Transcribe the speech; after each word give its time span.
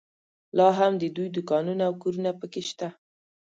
لا 0.57 0.67
هم 0.77 0.93
د 0.97 1.03
دوی 1.15 1.27
دوکانونه 1.35 1.83
او 1.89 1.93
کورونه 2.01 2.31
په 2.39 2.45
کې 2.51 2.61
شته. 2.69 2.87